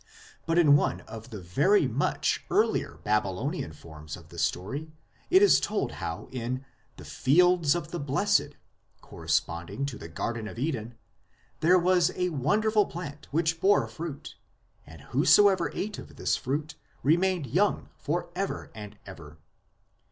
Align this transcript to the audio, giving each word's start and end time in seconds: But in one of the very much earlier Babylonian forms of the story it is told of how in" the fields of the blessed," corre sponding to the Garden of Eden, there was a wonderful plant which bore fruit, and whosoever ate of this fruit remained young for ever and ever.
But 0.47 0.57
in 0.57 0.75
one 0.75 1.01
of 1.01 1.29
the 1.29 1.39
very 1.39 1.87
much 1.87 2.43
earlier 2.49 2.97
Babylonian 3.03 3.71
forms 3.71 4.17
of 4.17 4.29
the 4.29 4.39
story 4.39 4.89
it 5.29 5.43
is 5.43 5.59
told 5.59 5.91
of 5.91 5.97
how 5.97 6.27
in" 6.31 6.65
the 6.97 7.05
fields 7.05 7.75
of 7.75 7.91
the 7.91 7.99
blessed," 7.99 8.57
corre 9.01 9.27
sponding 9.27 9.85
to 9.85 9.99
the 9.99 10.09
Garden 10.09 10.47
of 10.47 10.57
Eden, 10.57 10.95
there 11.59 11.77
was 11.77 12.09
a 12.15 12.29
wonderful 12.29 12.87
plant 12.87 13.27
which 13.29 13.61
bore 13.61 13.87
fruit, 13.87 14.33
and 14.87 15.01
whosoever 15.01 15.69
ate 15.75 15.99
of 15.99 16.15
this 16.15 16.35
fruit 16.35 16.73
remained 17.03 17.45
young 17.45 17.89
for 17.95 18.31
ever 18.35 18.71
and 18.73 18.97
ever. 19.05 19.37